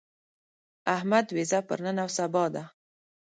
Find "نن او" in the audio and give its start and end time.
1.85-2.09